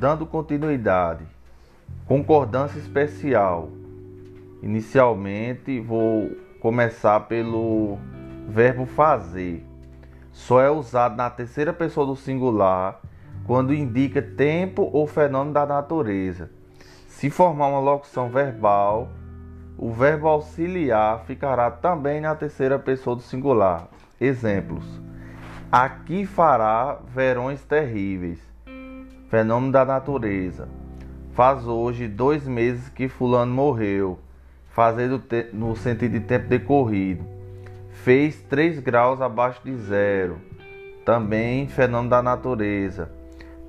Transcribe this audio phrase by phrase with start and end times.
[0.00, 1.26] dando continuidade.
[2.06, 3.68] Concordância especial.
[4.62, 7.98] Inicialmente vou começar pelo
[8.48, 9.62] verbo fazer.
[10.32, 12.98] Só é usado na terceira pessoa do singular
[13.46, 16.50] quando indica tempo ou fenômeno da natureza.
[17.06, 19.10] Se formar uma locução verbal,
[19.76, 23.86] o verbo auxiliar ficará também na terceira pessoa do singular.
[24.18, 24.84] Exemplos:
[25.70, 28.49] Aqui fará verões terríveis.
[29.30, 30.68] Fenômeno da natureza.
[31.34, 34.18] Faz hoje dois meses que Fulano morreu.
[34.70, 35.22] Fazendo
[35.52, 37.24] no sentido de tempo decorrido.
[37.92, 40.40] Fez 3 graus abaixo de zero.
[41.04, 43.08] Também fenômeno da natureza.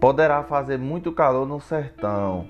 [0.00, 2.48] Poderá fazer muito calor no sertão.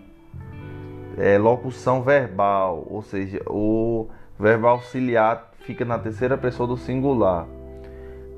[1.18, 4.06] É, locução verbal, ou seja, o
[4.38, 7.44] verbo auxiliar fica na terceira pessoa do singular.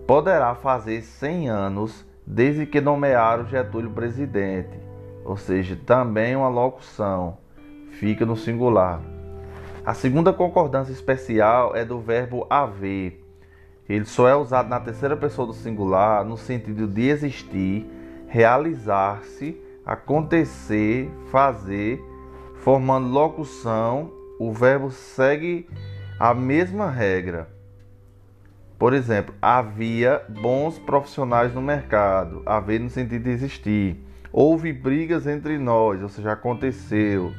[0.07, 4.79] Poderá fazer 100 anos desde que nomearam Getúlio presidente,
[5.25, 7.39] ou seja, também uma locução,
[7.93, 9.01] fica no singular.
[9.85, 13.21] A segunda concordância especial é do verbo haver.
[13.89, 17.85] Ele só é usado na terceira pessoa do singular no sentido de existir,
[18.29, 22.01] realizar-se, acontecer, fazer,
[22.61, 24.13] formando locução.
[24.39, 25.69] O verbo segue
[26.19, 27.52] a mesma regra.
[28.83, 33.97] Por exemplo, havia bons profissionais no mercado, haver no sentido de existir.
[34.33, 37.33] Houve brigas entre nós, ou seja, aconteceu.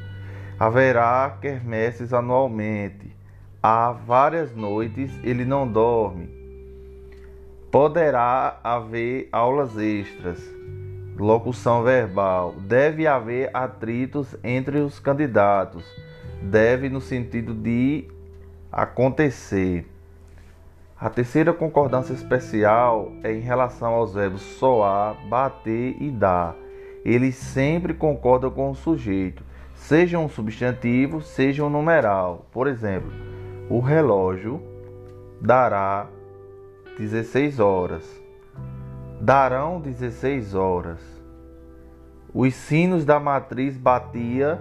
[0.58, 3.14] Haverá quermesses anualmente.
[3.62, 6.30] Há várias noites ele não dorme
[7.70, 10.42] Poderá haver aulas extras.
[11.14, 12.54] Locução verbal.
[12.58, 15.84] Deve haver atritos entre os candidatos.
[16.40, 18.08] Deve no sentido de
[18.72, 19.84] acontecer.
[21.04, 26.56] A terceira concordância especial é em relação aos verbos soar, bater e dar.
[27.04, 29.44] Eles sempre concordam com o sujeito,
[29.74, 32.46] seja um substantivo, seja um numeral.
[32.50, 33.12] Por exemplo,
[33.68, 34.62] o relógio
[35.38, 36.06] dará
[36.98, 38.22] 16 horas.
[39.20, 41.00] Darão 16 horas.
[42.32, 44.58] Os sinos da matriz batia,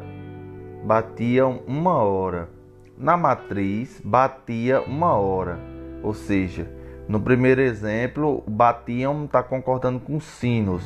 [0.84, 2.50] batiam uma hora.
[2.98, 5.73] Na matriz batia uma hora.
[6.04, 6.70] Ou seja,
[7.08, 10.84] no primeiro exemplo, batiam está concordando com sinos.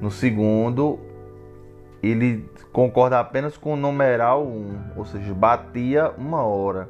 [0.00, 0.98] No segundo,
[2.02, 6.88] ele concorda apenas com o numeral 1, ou seja, batia uma hora.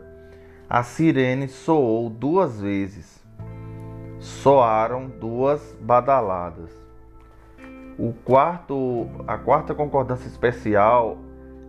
[0.68, 3.16] A sirene soou duas vezes
[4.18, 6.70] soaram duas badaladas.
[7.98, 11.18] O quarto, a quarta concordância especial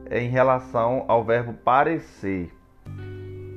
[0.09, 2.51] é em relação ao verbo parecer.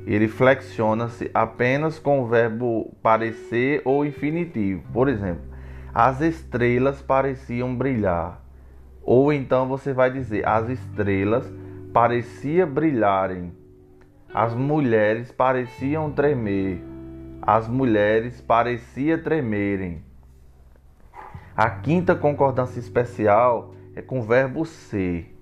[0.06, 4.82] Ele flexiona-se apenas com o verbo parecer ou infinitivo.
[4.92, 5.42] Por exemplo,
[5.94, 8.42] as estrelas pareciam brilhar.
[9.02, 11.52] Ou então você vai dizer: as estrelas
[11.92, 13.52] pareciam brilharem.
[14.32, 16.90] As mulheres pareciam tremer
[17.42, 20.04] as mulheres parecia tremerem.
[21.56, 25.34] A quinta concordância especial é com o verbo ser.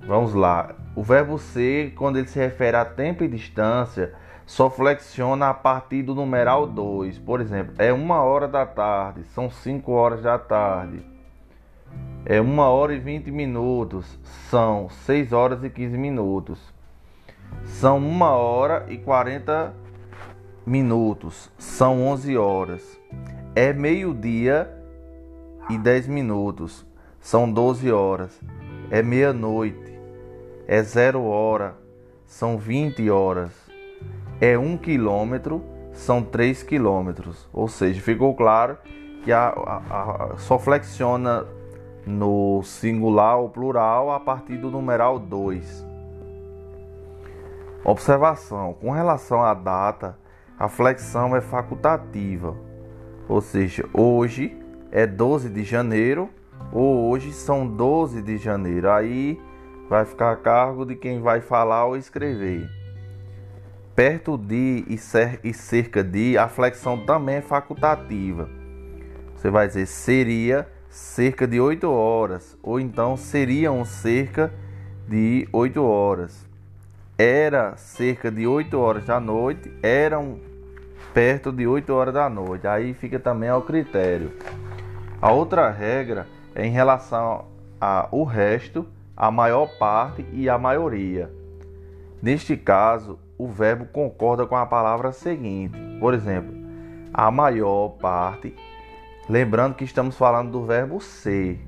[0.00, 0.74] Vamos lá.
[0.94, 4.14] O verbo ser, quando ele se refere a tempo e distância,
[4.46, 7.18] só flexiona a partir do numeral 2.
[7.18, 11.04] Por exemplo, é uma hora da tarde, são 5 horas da tarde.
[12.24, 14.18] É uma hora e 20 minutos,
[14.50, 16.58] são 6 horas e 15 minutos.
[17.64, 19.74] São uma hora e 40
[20.68, 23.00] minutos são 11 horas.
[23.56, 24.70] É meio-dia
[25.70, 26.86] e 10 minutos,
[27.20, 28.38] são 12 horas.
[28.90, 29.87] É meia-noite,
[30.68, 31.74] é zero hora,
[32.26, 33.50] são 20 horas.
[34.38, 35.64] É um quilômetro,
[35.94, 37.48] são 3 quilômetros.
[37.54, 38.76] Ou seja, ficou claro
[39.24, 41.46] que a, a, a, só flexiona
[42.06, 45.86] no singular ou plural a partir do numeral 2.
[47.82, 50.18] Observação: com relação à data
[50.58, 52.54] a flexão é facultativa,
[53.28, 54.54] ou seja, hoje
[54.90, 56.28] é 12 de janeiro
[56.72, 58.90] ou hoje são 12 de janeiro.
[58.90, 59.40] Aí
[59.88, 62.68] vai ficar a cargo de quem vai falar ou escrever.
[63.94, 68.48] Perto de e cerca de, a flexão também é facultativa.
[69.34, 74.52] Você vai dizer seria cerca de 8 horas, ou então seriam cerca
[75.08, 76.46] de 8 horas.
[77.16, 80.38] Era cerca de 8 horas da noite, eram
[81.12, 82.66] perto de 8 horas da noite.
[82.66, 84.32] Aí fica também ao critério.
[85.20, 87.46] A outra regra é em relação
[87.80, 88.86] ao resto,
[89.18, 91.28] a maior parte e a maioria.
[92.22, 95.76] Neste caso, o verbo concorda com a palavra seguinte.
[95.98, 96.54] Por exemplo,
[97.12, 98.54] a maior parte,
[99.28, 101.58] lembrando que estamos falando do verbo ser.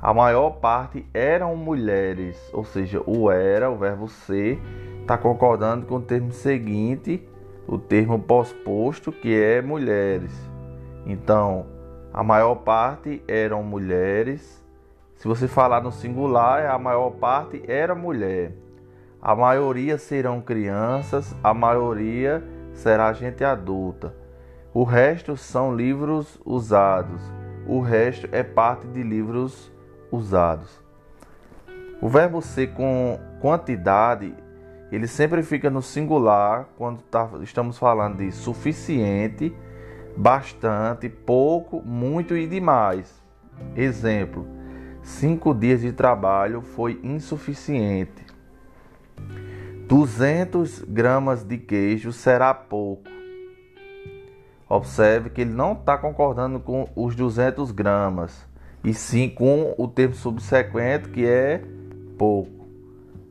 [0.00, 4.58] A maior parte eram mulheres, ou seja, o era, o verbo ser,
[5.02, 7.22] está concordando com o termo seguinte,
[7.66, 10.32] o termo pós-posto, que é mulheres.
[11.04, 11.66] Então,
[12.14, 14.66] a maior parte eram mulheres.
[15.18, 18.52] Se você falar no singular, a maior parte era mulher.
[19.20, 22.40] A maioria serão crianças, a maioria
[22.72, 24.14] será gente adulta.
[24.72, 27.20] O resto são livros usados.
[27.66, 29.72] O resto é parte de livros
[30.12, 30.80] usados.
[32.00, 34.32] O verbo ser com quantidade,
[34.92, 39.52] ele sempre fica no singular quando tá, estamos falando de suficiente,
[40.16, 43.20] bastante, pouco, muito e demais.
[43.74, 44.57] Exemplo:
[45.08, 48.26] cinco dias de trabalho foi insuficiente.
[49.88, 53.10] 200 gramas de queijo será pouco.
[54.68, 58.46] Observe que ele não está concordando com os 200 gramas
[58.84, 61.62] e sim com o termo subsequente que é
[62.18, 62.68] pouco.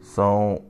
[0.02, 0.64] São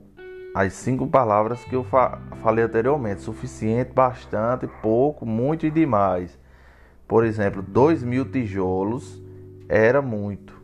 [0.54, 6.38] as cinco palavras que eu fa falei anteriormente: suficiente, bastante, pouco, muito e demais.
[7.08, 9.22] Por exemplo, dois mil tijolos
[9.68, 10.58] era muito.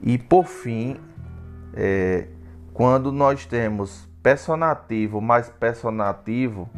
[0.00, 0.96] E por fim,
[1.74, 2.28] é,
[2.72, 6.68] quando nós temos personativo mais personativo,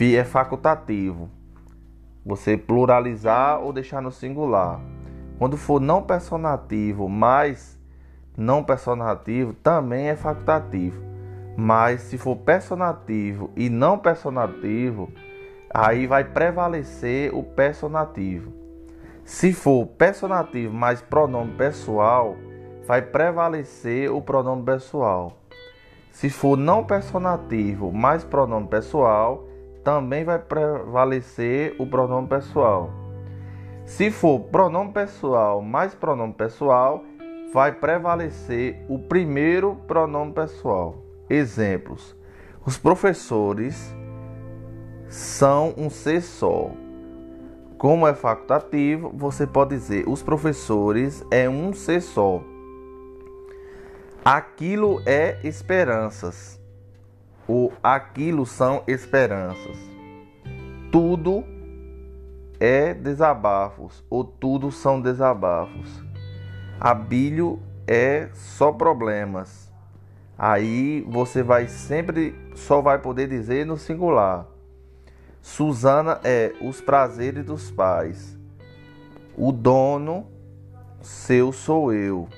[0.00, 1.30] é facultativo.
[2.24, 4.80] Você pluralizar ou deixar no singular.
[5.38, 7.76] Quando for não personativo mais
[8.36, 11.02] não personativo, também é facultativo.
[11.56, 15.10] Mas se for personativo e não personativo,
[15.72, 18.52] aí vai prevalecer o personativo.
[19.26, 22.36] Se for personativo mais pronome pessoal,
[22.86, 25.36] vai prevalecer o pronome pessoal.
[26.12, 29.42] Se for não personativo mais pronome pessoal,
[29.82, 32.88] também vai prevalecer o pronome pessoal.
[33.84, 37.02] Se for pronome pessoal mais pronome pessoal,
[37.52, 41.02] vai prevalecer o primeiro pronome pessoal.
[41.28, 42.14] Exemplos:
[42.64, 43.92] os professores
[45.08, 46.70] são um ser só.
[47.78, 52.42] Como é facultativo, você pode dizer os professores é um ser só.
[54.24, 56.58] Aquilo é esperanças.
[57.46, 59.76] O aquilo são esperanças.
[60.90, 61.44] Tudo
[62.58, 66.02] é desabafos, ou tudo são desabafos.
[66.80, 69.70] Abilho é só problemas.
[70.38, 74.46] Aí você vai sempre só vai poder dizer no singular.
[75.46, 78.36] Susana é os prazeres dos pais.
[79.38, 80.26] O dono
[81.00, 82.28] seu sou eu.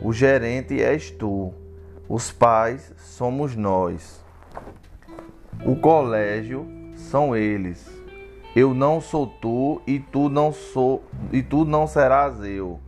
[0.00, 1.52] O gerente és tu,
[2.08, 4.24] os pais somos nós.
[5.62, 6.66] O colégio
[6.96, 7.86] são eles.
[8.56, 12.80] Eu não sou tu e tu não sou e tu não serás eu.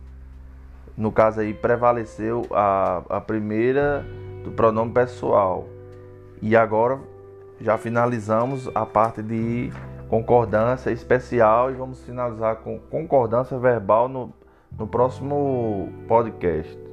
[0.97, 4.03] No caso aí prevaleceu a, a primeira
[4.43, 5.69] do pronome pessoal.
[6.41, 6.99] E agora
[7.59, 9.71] já finalizamos a parte de
[10.09, 14.33] concordância especial e vamos finalizar com concordância verbal no,
[14.77, 16.86] no próximo podcast.